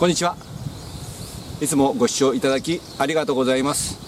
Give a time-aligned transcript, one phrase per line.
[0.00, 0.34] こんにちは。
[1.60, 3.98] いつもご視聴いただきありがとうございます。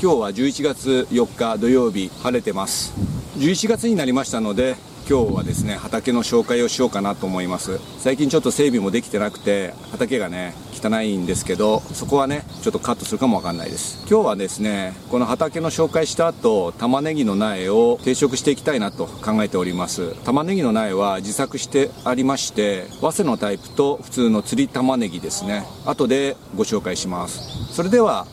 [0.00, 2.94] 今日は11月4日土曜日晴れてます。
[3.36, 4.76] 11月になりましたので
[5.06, 7.78] 今日はですね畑の紹介をしようかなと思います。
[7.98, 14.06] 最近ちょっと整備もできてなくて畑がね汚いんですけどそこはねちょっとカットするかもわかんないです。
[14.08, 20.14] 今日はですねこの畑の紹介した後玉ねぎの苗を定食していきたいなと考えております。
[20.24, 25.64] 玉ねぎの苗は自作してありまして早生のタイプと普通の釣り玉ねぎですね。
[25.84, 27.74] 後でご紹介します。
[27.74, 28.26] それでは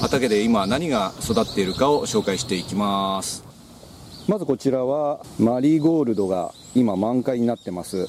[0.00, 3.44] 畑で今何が育っているかを紹介していきます。
[4.26, 8.08] まずこちらはマリーゴールドが今満開になってます。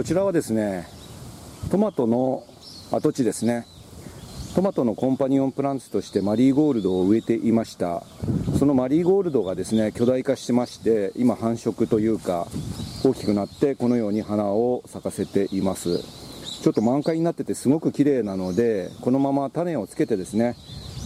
[0.00, 0.88] こちらはですね
[1.70, 2.42] トマトの
[2.90, 3.66] 跡地ですね。
[4.54, 8.02] トマトのコンパニオンプランツとしてマリーゴールドを植えていました。
[8.58, 12.46] そのマリーゴールドがですね巨大化してまして今繁殖というか
[13.04, 15.98] 大きくなってこのように花を咲かせています。
[16.62, 20.56] ちょっと満開になっててすごく綺麗なのでこのまま種をつけてですね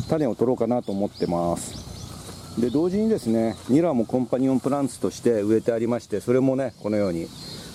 [0.08, 2.60] 種を取ろうかなと思ってます。
[2.60, 7.26] で同時にですねニラもコンパニオンプランツとして植えてありましてそれもねこのように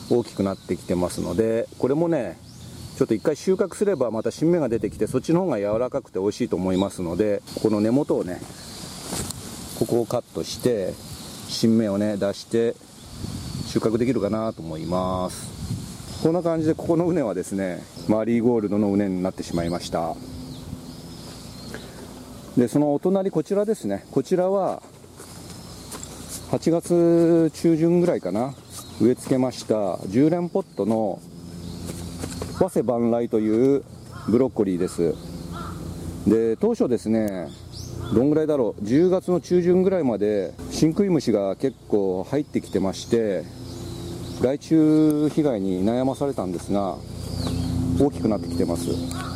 [0.10, 2.38] 大きくなってきてますのでこれもね
[2.98, 8.42] ちょっと一回収穫すればまた新芽が出てきてそっちの方が柔らかくて美味しいと思いますのでこの根元をね
[9.78, 10.94] ここをカットして
[11.48, 12.76] 新芽をね出して
[13.68, 15.60] 収穫できるかなと思います。
[16.24, 20.16] こんな感じでここの畝はですねマリーゴールドの畝になってしまいました。
[22.58, 24.06] でそのお隣こちらですね。
[24.12, 24.84] こちらは
[26.52, 28.54] 8月中旬ぐらいかな。
[29.02, 31.22] 植え付けました10連ポットの
[32.58, 33.84] 早生万来という
[34.28, 35.16] ブロッコリーです。
[36.28, 37.48] で当初ですね
[38.14, 43.46] どんぐらいだろう10月の中旬ぐらいまで真食い虫が結構入ってきてまして
[44.42, 46.98] 害虫被害に悩まされたんですが
[48.02, 48.88] 大きくなってきてます。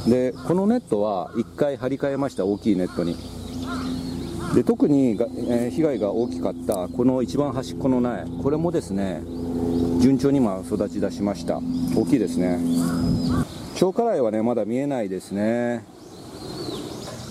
[0.10, 3.16] でこのネットは1回張り替えました大きいネットに。
[4.56, 9.24] で特にが、えー、被害が大きかったこの一番端っこの苗これもですね
[10.00, 11.60] 順調に今育ち出しました。
[11.96, 12.60] 大きいですね。
[13.76, 15.84] 超辛いはねまだ見えないですね。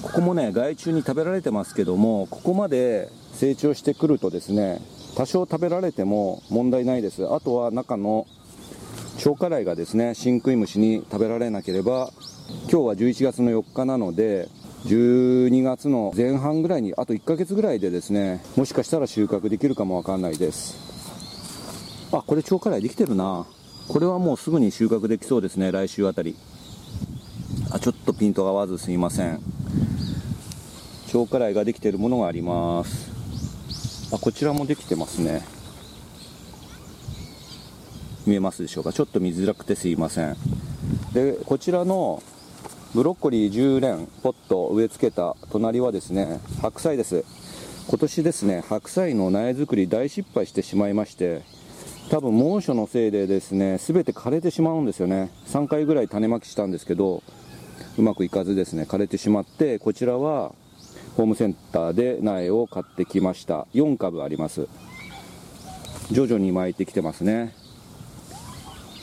[0.02, 4.80] ここもね害虫に食べられてますけどもここまで成長してくるとですね
[5.16, 7.26] 多少食べられても問題ないです。
[7.26, 8.26] あとは中の
[9.18, 12.10] 超辛いがですね真食い虫に食べられなければ
[12.70, 14.48] 今日は11月の4日なので
[14.86, 20.91] 12月の前半ぐらいにあと1ヶ月ぐらいでですねもしかしたら収穫できるかもわかんないです。
[22.18, 23.46] あこれ超辛いできてるな。
[23.88, 25.72] これはもうすぐに収穫できそうですね。
[25.72, 26.36] 来週あたり。
[27.70, 29.40] あちょっとピントが合わずすいません。
[31.08, 34.14] 超辛いができてるものがあります。
[34.14, 35.42] あこちらもできてますね。
[38.26, 38.92] 見えますでしょうか？
[38.92, 40.36] ちょっと見づらくてすいません。
[41.12, 42.22] でこちらの
[42.94, 47.24] ブロッコリー10連ポット植え付けた隣はですね白菜です。
[47.88, 51.42] 今年ですね白菜の苗作り大失敗してしまいまして
[52.10, 55.30] 多分猛暑のせいでですね全て枯れてしまうんですよね。
[55.46, 57.22] 3回ぐらい種まきしたんですけど
[57.98, 60.52] うまくいかずですね枯れてしまってこちらは
[61.16, 63.66] ホームセンターで苗を買ってきました。
[63.74, 64.68] 4株あります。
[66.10, 67.54] 徐々に巻いてきてますね。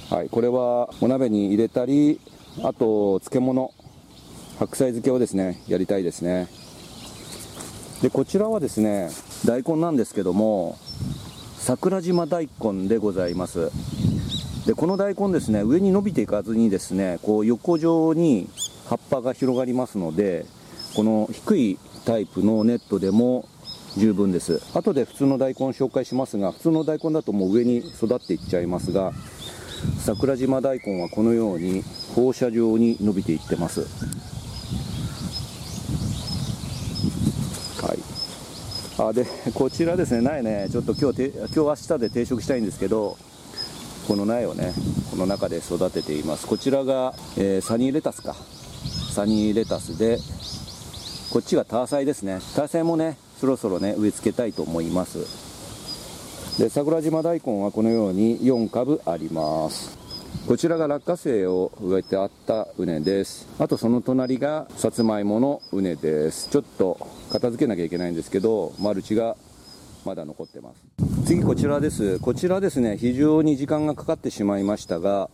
[0.09, 2.19] はいこれはお鍋に入れたり
[2.63, 3.71] あと漬物
[4.59, 6.47] 白菜漬けをですねやりたいですね。
[8.01, 9.09] でこちらはですね
[9.45, 10.77] 大根なんですけども
[11.69, 13.69] 桜島大根でございます。
[14.66, 18.50] でこの大根ですね上に伸びていかずにですねこう横状に
[18.88, 20.47] 葉っぱが広がりますので
[20.96, 23.47] この低いタイプのネットでも
[23.97, 24.63] 十分です。
[24.74, 29.12] 後で普通の大根紹介しますが普通の大根だともう上に育っていっちゃいますが
[30.00, 31.84] 桜島大根はこのように
[32.16, 33.81] 放射状に伸びていってます
[37.86, 38.00] はい
[39.00, 43.18] あでこちらですね苗ねちょっと今日今日明日で定食したいんですけど
[44.10, 44.74] この苗をね
[45.12, 46.48] この中で育てています。
[46.48, 48.36] こちらが、えー、サニーレタスか。
[49.13, 50.18] サニーレタスで
[51.31, 52.40] こっちがターサイですね。
[52.56, 55.19] ターサイもねそろそろね植え付けたいと思います。
[56.60, 59.99] で桜島大根はこのように4株あります。
[60.47, 63.47] こちらが落花生を植えてあった畝です。
[63.59, 66.49] あとその隣がさつまいもの畝です。
[66.49, 69.35] ちょっと片付けなきゃいけないんですけどマルチが
[70.05, 71.25] まだ残ってます。
[71.25, 72.19] 次こちらです。
[72.19, 75.29] こちらですね非常に時間がかかってしまいましたが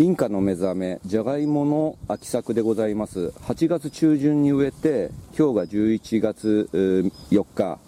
[0.00, 3.32] インカの目覚めじゃがいもの秋作でございます。
[3.42, 7.78] 8月中旬に植えて今日が11月4日、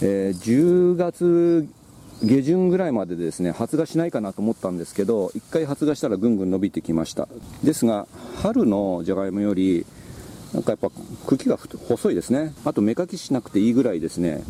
[0.00, 1.68] えー、10月
[2.24, 7.28] 下旬ぐらいまでですね発芽しないかなと思ったんですけど1回発芽したらぐんぐん伸びてきました。
[7.62, 8.06] ですが
[8.42, 9.84] 春のじゃがいもより
[10.54, 10.90] なんかやっぱ
[11.26, 12.54] 茎が細いですね。
[12.64, 14.42] あと芽かきしなくていいぐらいですね。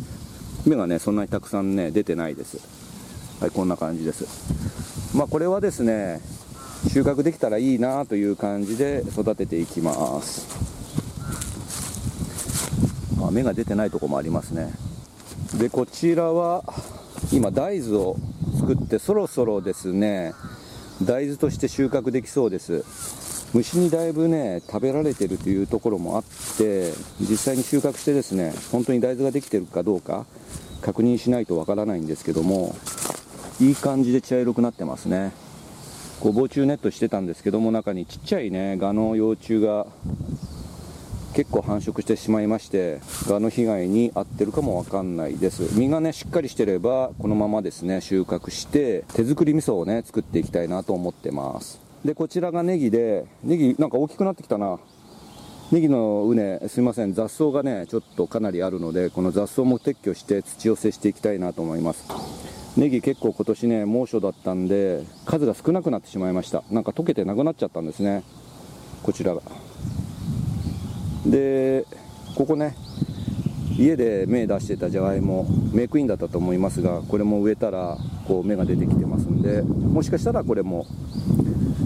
[0.65, 2.59] 芽がねそんなにたくさんね出てないです。
[3.41, 4.25] はいこんな感じです。
[5.15, 6.21] まあこれはですね
[6.87, 10.47] 収穫できたらいいなという感じで育てていきます。
[13.21, 14.71] あ芽が出てないとこもありますね。
[15.59, 16.63] でこちらは
[17.31, 18.15] 今大豆を
[18.59, 20.33] 作ってそろそろですね
[21.03, 22.83] 大豆として収穫できそうです。
[23.53, 26.23] 虫にだいぶね食べられてるというところもあっ
[26.57, 26.91] て
[27.21, 30.25] 実際に収穫してですね本当に大豆ができてるかどうか
[30.81, 32.75] 確認しないとわからないんですけども
[33.61, 35.31] いい感じで茶色くなってますね。
[36.19, 39.85] こう防虫ネットしてたんですけども中にちっちゃいねガの幼虫が
[41.33, 45.77] 結構繁殖してしまいましてガの被害に遭ってるかもわかんないです。
[45.77, 51.79] 実がねしっかりしてればこのままですね収穫して手作り味噌をね作っていきたいなと思ってます。
[52.03, 54.79] でこちらがネギでネギなんか大きくなってきたな。
[55.71, 57.13] ネギの畝すいません。
[57.13, 62.05] 雑草がねちょっとかなりあるのでこの雑草も撤去して土寄せしていきたいなと思います。
[62.77, 66.63] ネギ結構今年ね猛暑だったんで数が少なくなってしまいました。
[66.71, 68.23] なんか溶けてなくなっちゃったんですね。
[69.03, 69.41] こちらが。
[71.29, 71.85] で
[72.35, 72.75] ここね
[73.77, 77.97] 家で芽出してたじゃがいもメイクインだったと思いますがこれも植えたら
[78.27, 80.85] こう芽が出てきてますんでもしかしたらこれも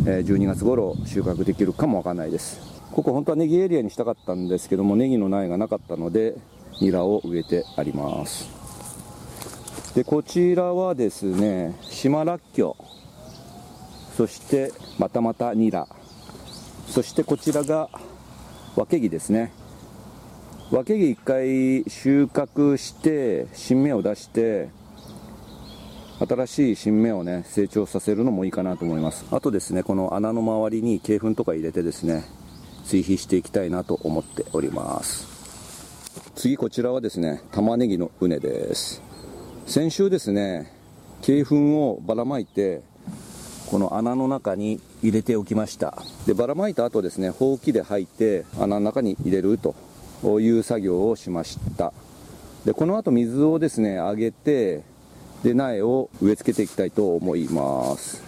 [0.06, 2.60] 12月頃収穫できるかもわかんないです。
[2.92, 6.36] ここ本当はネギエリアにしたかったんですけどもネギの苗がなかったので
[6.82, 8.50] ニラを植えてあります。
[9.96, 12.76] でこちらはですね島らっきょ
[14.18, 15.88] そしてまたまたニラ。
[16.88, 17.90] そしてこちらが
[18.76, 19.52] 分け木ですね。
[20.72, 21.24] 分け木1
[21.84, 24.70] 回収穫して新芽を出して
[26.26, 29.26] 新しい新芽をね成長させるのもいいかなと思います。
[29.32, 32.24] あとですねこの穴の周りに鶏粉とか入れてですね
[32.86, 35.28] 追肥していきたいなと思っております。
[36.36, 39.02] 次こちらはですね玉ねぎの畝です。
[39.66, 40.72] 先週ですね
[41.22, 42.82] 鶏粉をばらまいて
[43.72, 45.98] この穴の中に入れておきました。
[46.28, 49.74] でばらまいた後ですねほうきで吐いて穴の中に入れると
[50.42, 51.94] いう作業をしました。
[52.66, 54.84] でこの後水をですねあげて
[55.42, 58.22] で苗を植え付けていきたいと思います。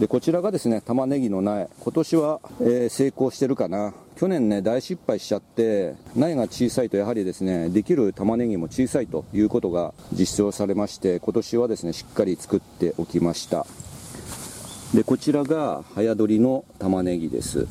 [0.00, 1.68] でこちらがですね玉ねぎの苗。
[1.78, 3.92] 今年は、えー、成功してるかな。
[4.16, 13.66] 去年ね大失敗しちゃって苗が小さいとやはりですねできる玉ねぎも小さいということが実証されまして今年はですねしっかり作っておきました。
[14.96, 17.66] でこちらが早取りの玉ねぎです。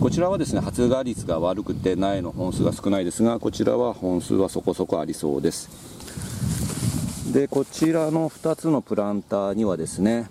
[0.00, 7.32] こちらはですね発芽率が悪くて苗の本数が少ないですがこちらは本数はそこそこありそうです。
[7.32, 10.30] でこちらの2つのプランターにはですね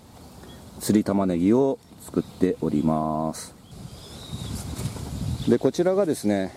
[0.80, 3.54] 釣り玉ねぎを作っております。
[5.50, 6.50] でこちらがですね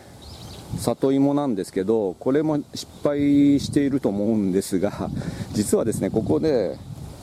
[0.77, 5.09] 里芋なんですけどこれも失敗していると思うんですが
[5.51, 6.77] 実はですねここで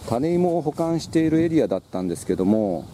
[0.08, 2.86] 種芋を保管しているエリアだったんですけども、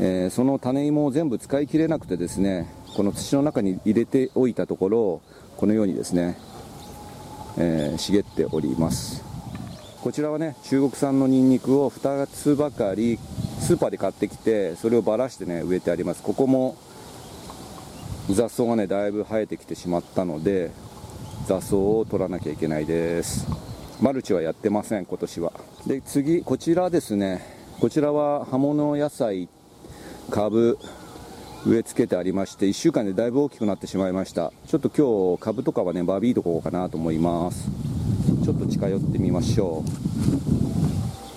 [0.00, 5.22] えー、その種芋を全部使い切れなくてですねこの土の中に入れておいたところ
[5.56, 6.36] このようにですね、
[7.56, 9.22] えー、茂っております。
[10.02, 13.20] こちらはね中国産のニンニクを2つばかり
[13.60, 16.22] スーパーで買ってきてそれをばらしてね植えてあります。
[16.22, 16.76] ここも
[18.28, 20.72] 雑草がねだいぶ生えてきてしまったので
[21.46, 23.46] 雑草を取らなきゃいけないです。
[24.00, 25.52] マルチはやってません今年は。
[25.86, 27.44] で次こちらですね。
[27.80, 29.48] こちらは葉物野菜
[30.30, 30.78] 株
[31.66, 34.52] 植え付けてありまして1週間でだいぶ大きくなってしまいました。
[34.66, 37.68] ちょっと今日株とかはねバービーとこうかなと思います。
[38.44, 39.84] ちょっと近寄ってみましょ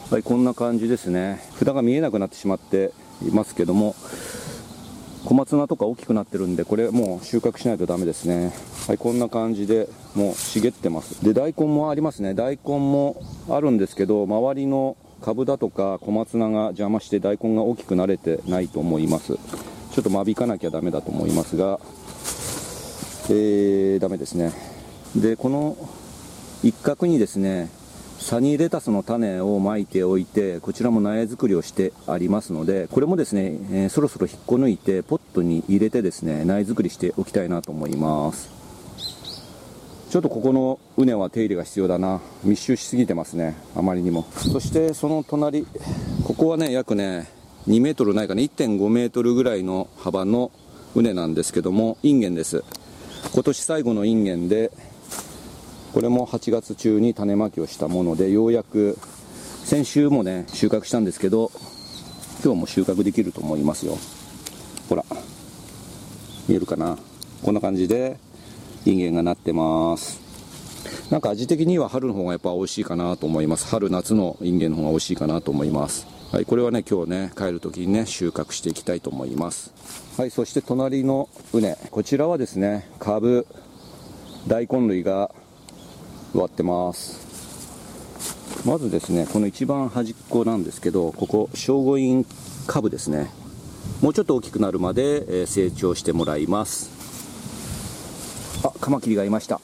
[0.09, 0.13] う。
[0.13, 1.41] はいこんな感じですね。
[1.59, 2.91] 札が見えなくなってしまって
[3.27, 3.95] いますけども。
[5.25, 8.53] 小松菜とか大きくなってるんでこれもう収穫しないとダメですね。
[8.87, 11.23] はいこんな感じでもう茂ってます。
[11.25, 12.35] で大根もありますね。
[12.35, 19.35] 大根もあるんですけど周りの株だとか小松菜が邪魔して大根が大きくなれてないと思います。
[19.91, 21.79] ちょっと間引かなきゃダメだと思いますが
[23.29, 24.53] えー、ダメですね。
[25.15, 25.75] でこの
[26.63, 27.69] 一角にですね
[28.25, 38.49] サニーレタスの種をまいておいてこちらも苗作りをしてありますのでこれもですね、えー、そろそろ引っこ抜いてポットに入れてですね苗作りしておきたいなと思います。
[40.09, 42.19] ちょっとここの畝は手入れが必要だな。
[42.43, 43.55] 密集しすぎてますね。
[43.75, 44.25] あまりにも。
[44.31, 45.67] そしてその隣
[46.23, 47.29] ここはね約ね
[47.67, 48.41] 2メートルないかな。
[48.41, 50.51] 1.5メートルぐらいの幅の
[50.95, 52.63] 畝なんですけどもインゲンです。
[53.35, 54.71] 今年最後のインゲンで
[55.95, 58.97] これも8月中に種まきをしたものでようやく
[59.63, 61.51] 先週もね収穫したんですけど
[62.43, 63.97] 今日も収穫できると思いますよ。
[64.89, 65.05] ほら
[66.49, 66.97] 見えるかな？
[67.43, 68.17] こんな感じで
[68.85, 70.19] インゲンがなってます。
[71.11, 73.65] なんか味的には春の方がやっぱ美味しいかなと思います。
[73.67, 76.07] 春夏のインゲンの方が美味しいかなと思います。
[76.29, 79.71] はいこれはね今日ね帰る時にね収穫していきたいと思います。
[80.17, 81.77] はいそして隣の畝。
[81.89, 83.47] こちらはですね株
[84.45, 85.31] 大根類が
[86.35, 87.23] 植わってます。
[88.67, 92.25] まずですねこの一番端っこなんですけどここ聖護院
[92.67, 93.31] 株ですね。
[94.01, 96.89] もうちょっと大きくなるまで、成長してもらいます。
[98.63, 99.61] あカマキリがいました。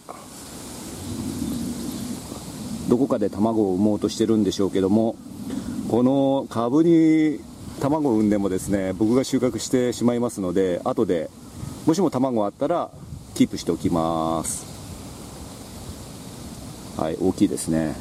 [2.88, 5.16] どこかで卵を産もうとしてるんでしょうけども
[5.90, 7.40] この株に
[7.82, 11.30] 卵を産んでもですね僕が収穫してしまいますので後で
[11.86, 12.92] もしも卵あったら
[13.34, 14.71] キープしておきます。
[16.98, 17.96] はい大きいですね。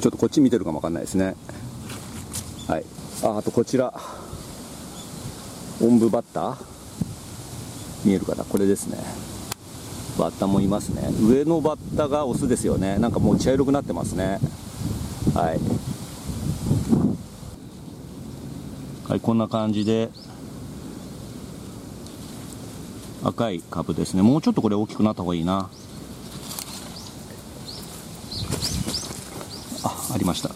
[0.00, 1.36] ちょっとこっち見てるかもわかんないですね。
[2.66, 2.84] はい。
[3.22, 3.92] ああとこちら。
[5.80, 6.56] おんぶバッター？
[8.04, 8.44] 見えるかな？
[8.44, 8.98] これですね。
[10.18, 11.08] バッタもいますね。
[11.20, 12.98] 上のバッタがオスですよね。
[12.98, 14.38] なんかもう茶色くなってますね。
[15.34, 15.60] はい。
[19.08, 20.10] はいこんな感じで。
[23.24, 24.22] 赤い株ですね。
[24.22, 25.70] もうちょっとこれ大きくなった方がいいな。
[30.12, 30.50] ありました。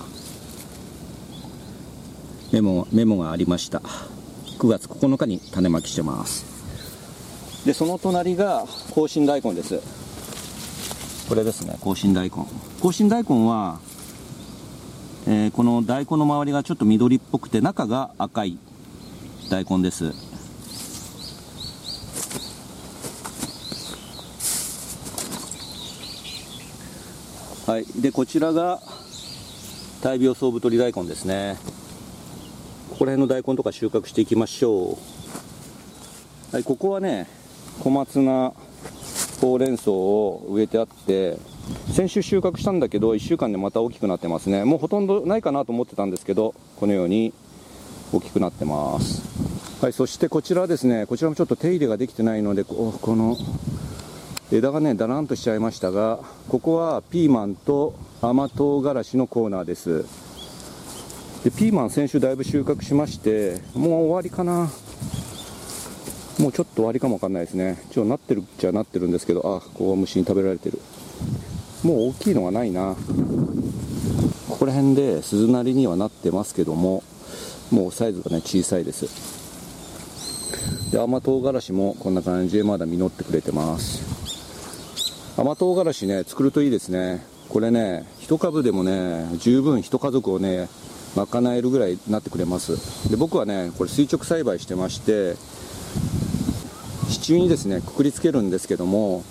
[2.52, 3.80] メモメモがありました。
[4.58, 6.44] 9月9日に種まきしてます。
[7.64, 9.80] でその隣が香辛大根です。
[11.28, 11.76] これですね。
[11.82, 12.44] 香辛大根。
[12.82, 13.80] 香辛大根は、
[15.26, 18.58] えー、この大根の周りがちょっと緑っぽくて中が赤い
[19.50, 20.12] 大根です。
[27.66, 27.86] はい。
[28.00, 28.80] でこちらが
[30.06, 31.56] 大病総太り大根ですね。
[32.90, 34.96] ここら辺の大根とか収穫していきましょ
[36.52, 36.54] う。
[36.54, 37.26] はいここはね
[37.80, 38.54] 小松菜
[39.40, 41.38] ほうれん草を植えてあって
[41.92, 44.64] 先週収穫したんだけど1週間でまた大きくなってますね。
[44.64, 47.32] もうほとんどないかなと思ってたんですけどこのように
[48.12, 49.25] 大きくなってます。
[49.82, 51.06] はいそしてこちらですね。
[51.06, 53.36] こちらもちょっと手入れができてないのでこの
[54.52, 60.04] 枝がねだらんとしちゃいましたがここはピーマンと甘唐辛子のコーナーです
[61.44, 64.70] でピーマン先週だいぶ収穫しましてもう終わりかな
[66.38, 67.78] もうちょっと終わりかもわかんないですね。
[67.90, 70.78] ちょっとなってるっちゃなってるんですけど、あ、ここは虫に食べられてる。
[71.82, 72.94] もう大きいのがないな。
[74.50, 77.02] ここら辺で鈴なりにはなってますけども、
[77.70, 79.08] もうサイズがね、小さいです。
[80.92, 84.15] で、甘唐辛子もこんな感じでまだ実ってくれてます。
[85.37, 87.25] 甘唐辛子ね、作るといいですね。
[87.49, 90.69] これね、一株でもね、十分一家族をね、
[91.14, 93.11] 賄えるぐらいになってくれます。
[93.11, 95.37] で、僕はね、これ垂直栽培してまして、
[97.09, 99.25] 支柱にですねくくりつけるんですけども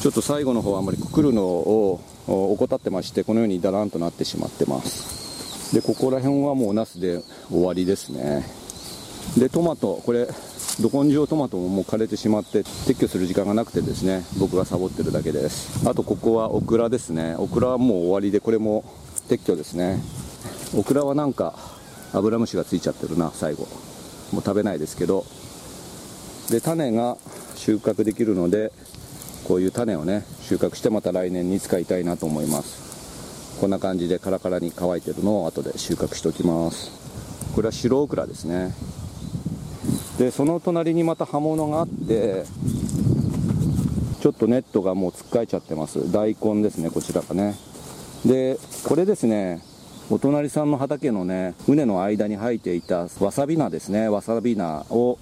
[0.00, 8.44] ちょっと最後の方あんまりくくるのを怠ってましてこのようにだらんとなってしまってますでここら辺はもうナスで終わりですね
[9.38, 10.28] でトマトこれ
[10.80, 15.88] ど根性トマトももう枯れてしまって撤去する時間がなくてですね僕がサボってるだけです。
[15.88, 17.34] あとここはオクラですね。
[17.38, 18.84] オクラはもう終わりでこれも
[19.28, 20.02] 撤去ですね。
[20.76, 21.54] オクラはなんか
[22.12, 23.66] アブラムシがついちゃってるな最後。
[24.32, 25.24] もう食べないですけど。
[26.50, 27.16] で種が
[27.56, 28.72] 収穫できるので
[29.44, 33.58] こういう種をね収穫してまた来年に使いたいなと思います。
[33.60, 36.90] こんな感じでカラカラに乾いてるのを後で収穫しておきます。
[37.54, 38.74] これは白オクラですね。
[40.22, 42.44] でその隣にまた葉物があって
[44.20, 46.12] ちょっとネットがもうつっかえちゃってます。
[46.12, 47.56] 大根ですねこちらがね。
[48.24, 49.64] でこれですね
[50.10, 54.08] お隣さんの畑のね畝の間に生えていたわさび菜ですね。
[54.08, 55.18] わさび菜を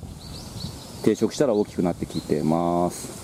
[1.02, 3.18] 定食したら大きくなってきてます。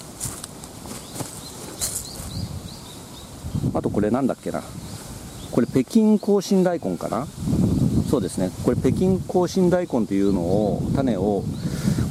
[3.74, 4.62] あとこれなんだっけな。
[5.50, 7.26] これ北京香辛大根かな？
[8.08, 8.50] そうですね。
[8.64, 11.42] これ北京香辛大根というのを種を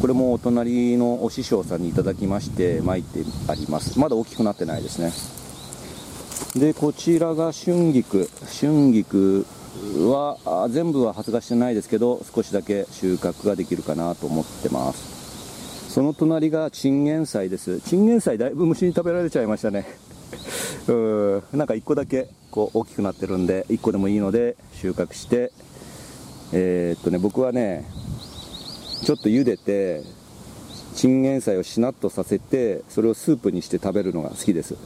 [0.02, 3.98] これもお隣のお師匠さんにいただきまして巻いてあります。
[4.00, 5.14] まだ大きくなってないですね。
[6.60, 8.30] でこちらが春菊。
[8.62, 9.46] 春菊
[10.08, 15.16] は全部は発芽してないですけど少しだけ収穫ができるかなと思ってます。
[15.96, 17.80] その隣がチンゲン菜です。
[17.80, 19.88] チンゲン菜だいぶ虫に食べられちゃいましたね。
[20.88, 25.52] うーなんか1個だけこう大きくなってるんで、1個でもいいので収穫して、
[26.58, 27.86] えー、っとね僕はね
[29.04, 30.04] ちょっと茹でて
[30.96, 34.78] チンゲン菜をしなっとさせてそれをスープにして食べるのが好きです。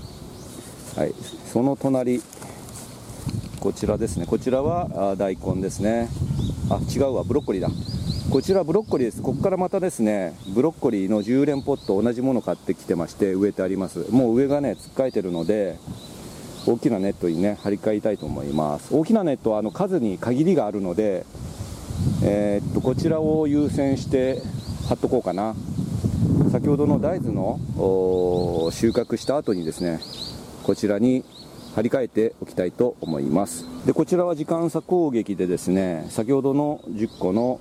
[0.97, 1.13] はい。
[1.45, 2.23] その隣
[3.59, 4.25] こちらですね。
[4.25, 6.09] こちらは大根ですね。
[6.71, 7.23] あ違うわ。
[7.23, 7.69] ブロッコリーだ。
[8.31, 9.21] こちらブロッコリーです。
[9.21, 14.07] ここからまたですねブロッコリーの10連ポット同じもの買ってきてまして植えてあります。
[14.09, 15.77] もう上がねつっかえてるので
[16.65, 18.87] 大きなネットにね張り替えたいと思います。
[18.91, 21.25] 大きなネットはあの数に限りがあるので
[22.21, 24.41] えー、っとこちらを優先して
[24.87, 25.55] 貼っとこうかな。
[26.51, 27.59] 先ほどの大豆の
[28.71, 29.99] 収穫した後にですね
[30.63, 31.23] こちらに
[31.75, 33.65] 張り替えておきたいと思います。
[33.85, 37.59] でこちらは時間差攻撃でですね先ほどの10個の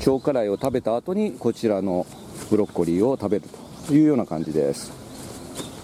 [0.00, 2.06] 超辛いを食べた後にこちらの
[2.50, 3.44] ブロッコリーを食べる
[3.86, 5.01] というような感じです。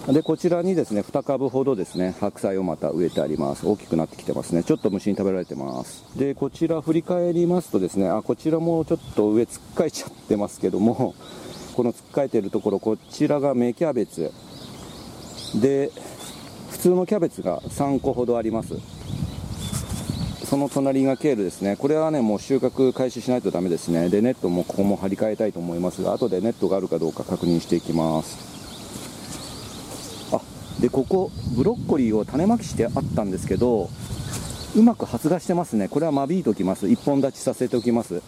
[0.07, 3.67] でこちらにですね2株ほどですね白菜をまた植えてあります。
[3.67, 4.63] 大きくなってきてますね。
[4.63, 6.03] ちょっと虫に食べられてます。
[6.17, 11.13] でこちら振り返りますとですねあこちらもちょっと上つっかえちゃってますけども
[11.75, 14.31] このつっかえてるところこちらが芽キャベツ。
[15.55, 15.91] で
[16.71, 18.75] 普通のキャベツが3個ほどあります。
[20.45, 21.75] その隣がケールですね。
[21.75, 24.09] これはねもう収穫開始しないとダメですね。
[24.09, 28.58] でネットもここも張り替えたいと思いますが後でネットがあるかどうか確認していきます。
[30.81, 33.89] でここブロッコリーを種まきしてあったんですけど
[34.75, 35.87] うまく発芽してますね。
[35.87, 36.85] これは間引いておきます。
[36.85, 38.21] 1本立ちさせておきます。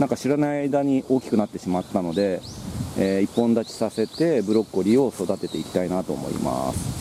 [0.00, 2.40] なんか知らない間に大きくなってしまったので、
[2.98, 6.96] えー、1本立ちさせてブロッコリーを育てていきたいなと思います。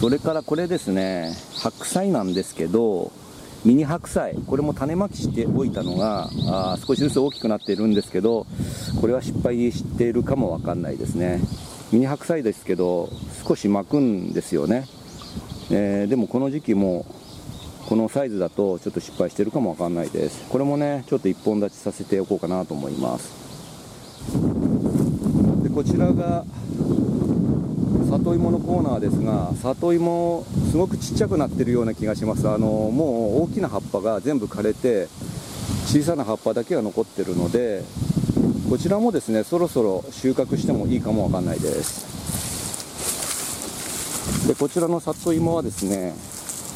[0.00, 3.10] それからこれですね白菜なんですけど
[3.64, 4.36] ミニ白菜。
[4.46, 8.46] これも種まきしておいたのがあ少しずつ大きくなっているんですけど
[9.00, 11.40] これは失敗しているかもわかんないですね。
[11.92, 13.08] ミニ白菜ですけど
[13.46, 14.86] 少し巻くんですよね、
[15.70, 17.06] えー、でもこの時期も
[17.88, 20.44] このサイズだとちょっと失敗してるかもわかんないです。
[20.48, 23.30] これもねちょっと1本立ちさせておこうかなと思います。
[25.62, 26.44] でこちらが
[28.10, 32.48] 里芋のコーナーですが里芋すごくちっちゃくなってるような気がします。
[32.48, 35.06] あのもう大きな葉っぱが全部枯れて
[35.86, 37.84] 小さな葉っぱだけが残ってるので
[38.68, 42.16] こちらもですねそろそろ収穫してもいいかもわかんないです。
[44.48, 46.14] でこちらの里芋はですね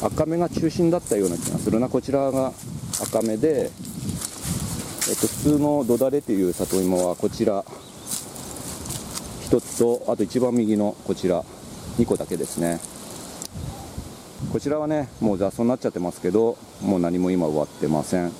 [0.01, 1.89] 赤芽が中心だったような気がするな。
[1.89, 2.53] こちらが
[3.01, 7.63] 赤芽で、えっと、普通の土だれという里芋はこちら
[9.49, 11.43] 1つとあと一番右のこちら
[11.97, 12.79] 2個だけですね。
[14.51, 18.31] こちらはねもう雑草になっちゃってますけどもう何も今終わってません。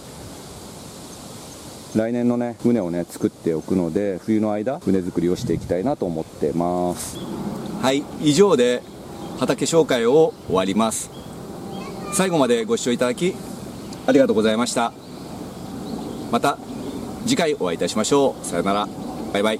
[1.95, 7.17] 来年のね船をね作っておくので冬の間船作りをしていきたいなと思ってます。
[7.81, 8.81] はい以上で
[9.39, 11.09] 畑紹介を終わります。
[12.13, 13.35] 最後までご視聴いただき
[14.07, 14.93] ありがとうございました。
[16.31, 16.57] また
[17.25, 18.45] 次回お会いいたしましょう。
[18.45, 18.87] さよなら。
[19.33, 19.49] バイバイ。